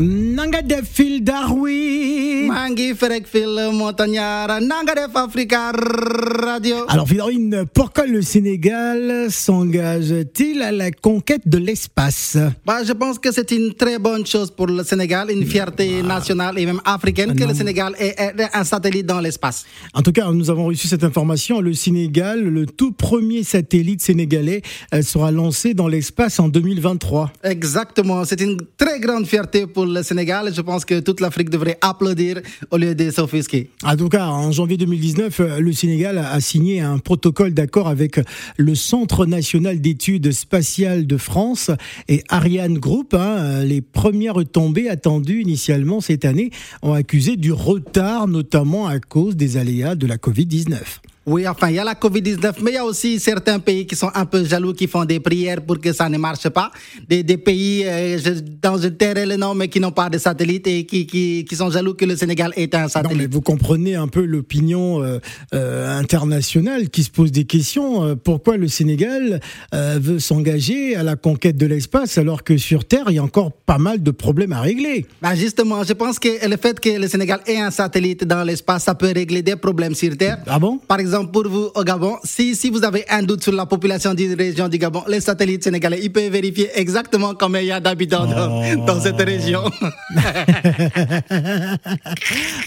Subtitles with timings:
[0.00, 6.86] Nanga def Phil Darwin maa ngi ferek Phil Montagnard nanga def Africa Radio.
[6.88, 12.38] Alors Phil Darwin, pourquoi le Sénégal s'engage-t-il à la conquête de l'espace?
[12.64, 16.58] Bah, je pense que c'est une très bonne chose pour le Sénégal, une fierté nationale
[16.58, 18.16] et même africaine que le Sénégal est
[18.54, 19.66] un satellite dans l'espace.
[19.92, 21.60] En tout cas, nous avons reçu cette information.
[21.60, 24.62] Le Sénégal, le tout premier satellite sénégalais,
[24.94, 27.32] euh, sera lancé dans l'espace en 2023.
[27.44, 30.52] Exactement, c'est une très grande fierté pour le Sénégal.
[30.54, 32.40] Je pense que toute l'Afrique devrait applaudir
[32.70, 33.70] au lieu de s'offusquer.
[33.84, 38.20] En tout cas, en janvier 2019, euh, le Sénégal a signé un protocole d'accord avec
[38.56, 41.70] le Centre national d'études spatiales de France
[42.08, 43.14] et Ariane Group.
[43.14, 43.64] hein.
[43.64, 46.50] Les premières retombées attendues initialement cette année
[46.82, 50.76] ont accusé du retard, notamment à cause des aléas de la Covid-19.
[51.26, 53.94] Oui, enfin, il y a la Covid-19, mais il y a aussi certains pays qui
[53.94, 56.70] sont un peu jaloux, qui font des prières pour que ça ne marche pas.
[57.06, 60.16] Des, des pays euh, je, dont je tairai le nom, mais qui n'ont pas de
[60.16, 63.32] satellite et qui, qui, qui sont jaloux que le Sénégal ait un Non, mais satellite.
[63.32, 65.18] vous comprenez un peu l'opinion euh,
[65.54, 68.02] euh, internationale qui se pose des questions.
[68.02, 69.40] Euh, pourquoi le Sénégal
[69.72, 73.52] veut s'engager à la conquête de l'espace alors que sur Terre, il y a encore
[73.52, 75.04] pas mal de problèmes à régler?
[75.20, 78.84] Bah justement, je pense que le fait que le Sénégal ait un satellite dans l'espace,
[78.84, 80.38] ça peut régler des problèmes sur Terre.
[80.46, 80.78] Ah bon?
[80.78, 84.14] Par exemple, pour vous au Gabon, si, si vous avez un doute sur la population
[84.14, 87.80] d'une région du Gabon, les satellites sénégalais, ils peuvent vérifier exactement combien il y a
[87.80, 88.84] d'habitants dans, Oh.
[88.86, 89.62] dans cette région.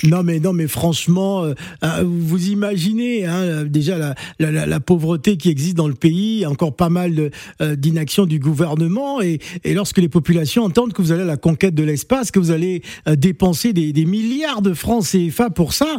[0.04, 4.80] Non mais non mais franchement, euh, euh, vous imaginez hein, déjà la, la, la- la
[4.80, 9.74] pauvreté qui existe dans le pays, encore pas mal euh, d'inaction du gouvernement et, et
[9.74, 12.82] lorsque les populations entendent que vous allez à la conquête de l'espace, que vous allez
[13.08, 15.98] euh, dépenser des, des milliards de francs CFA pour ça,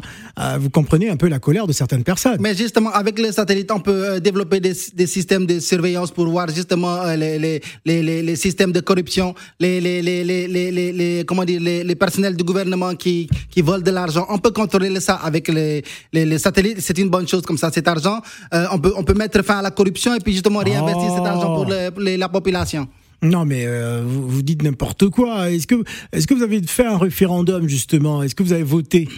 [0.59, 2.34] vous comprenez un peu la colère de certaines personnes.
[2.41, 6.27] Mais justement, avec les satellites, on peut euh, développer des, des systèmes de surveillance pour
[6.28, 11.45] voir justement euh, les, les, les, les, les systèmes de corruption, les, les, les, comment
[11.45, 14.27] dire, les, personnels du gouvernement qui, qui volent de l'argent.
[14.28, 16.81] On peut contrôler ça avec les, les, satellites.
[16.81, 17.71] C'est une bonne chose comme ça.
[17.72, 18.21] Cet argent,
[18.53, 21.16] euh, on, peut, on peut mettre fin à la corruption et puis justement réinvestir Oh.
[21.16, 22.89] cet argent pour, le- pour la population.
[23.22, 25.51] Non, mais euh, vous, vous dites n'importe quoi.
[25.51, 25.77] Est-ce que,
[26.12, 29.09] est-ce que vous avez fait un référendum justement Est-ce que vous avez voté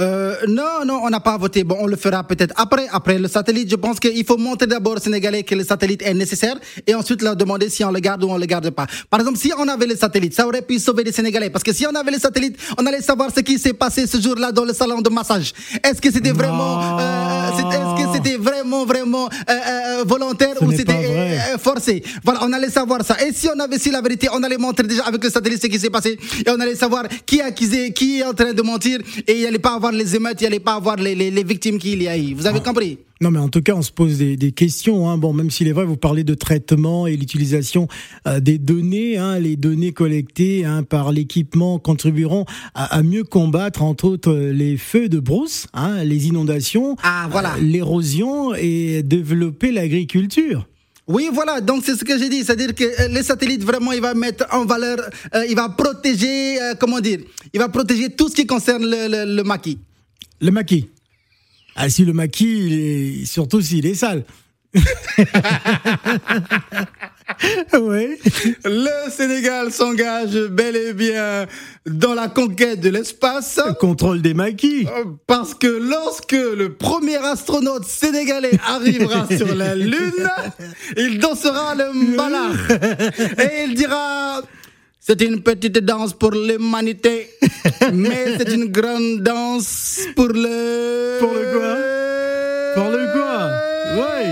[0.00, 1.64] Euh, non, non, on n'a pas voté.
[1.64, 2.86] Bon, on le fera peut-être après.
[2.90, 6.14] Après le satellite, je pense qu'il faut montrer d'abord aux Sénégalais que le satellite est
[6.14, 8.86] nécessaire et ensuite leur demander si on le garde ou on le garde pas.
[9.10, 11.50] Par exemple, si on avait le satellite, ça aurait pu sauver les Sénégalais.
[11.50, 14.18] Parce que si on avait le satellite, on allait savoir ce qui s'est passé ce
[14.18, 15.52] jour-là dans le salon de massage.
[15.84, 17.50] Est-ce que c'était vraiment, euh,
[18.22, 22.02] c'était vraiment, vraiment euh, euh, volontaire Ce ou c'était euh, forcé.
[22.24, 23.16] Voilà, on allait savoir ça.
[23.24, 25.66] Et si on avait su la vérité, on allait montrer déjà avec le satellite ce
[25.68, 26.18] qui s'est passé.
[26.44, 29.00] Et on allait savoir qui est accusé, qui est en train de mentir.
[29.26, 31.30] Et il n'y allait pas avoir les émeutes, il n'y allait pas avoir les, les,
[31.30, 32.34] les victimes qu'il y a eu.
[32.34, 32.98] Vous avez compris?
[33.22, 35.08] Non, mais en tout cas, on se pose des, des questions.
[35.08, 35.16] Hein.
[35.16, 37.86] Bon, même s'il est vrai, vous parlez de traitement et l'utilisation
[38.26, 39.16] euh, des données.
[39.16, 44.76] Hein, les données collectées hein, par l'équipement contribueront à, à mieux combattre, entre autres, les
[44.76, 47.54] feux de brousse, hein, les inondations, Ah, voilà.
[47.54, 50.66] euh, l'érosion et développer l'agriculture.
[51.06, 54.00] Oui, voilà, donc c'est ce que j'ai dit, c'est-à-dire que euh, les satellites, vraiment, il
[54.00, 54.98] va mettre en valeur,
[55.34, 57.20] euh, il va protéger, euh, comment dire,
[57.52, 59.78] il va protéger tout ce qui concerne le, le, le maquis.
[60.40, 60.88] Le maquis.
[61.76, 64.24] Ah, si le maquis, il est, surtout s'il est sale.
[67.74, 68.18] ouais.
[68.64, 71.46] Le Sénégal s'engage bel et bien
[71.86, 73.60] dans la conquête de l'espace.
[73.66, 74.86] Le contrôle des maquis.
[74.86, 80.28] Euh, Parce que lorsque le premier astronaute sénégalais arrivera sur la Lune,
[80.96, 82.50] il dansera le mbala.
[83.38, 84.40] Et il dira
[85.04, 87.28] C'est une petite danse pour l'humanité,
[87.92, 91.18] mais c'est une grande danse pour le.
[91.18, 91.76] Pour le quoi?
[92.76, 93.50] Pour le quoi?
[93.98, 94.30] Ouais.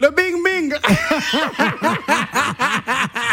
[0.00, 0.72] Le bing bing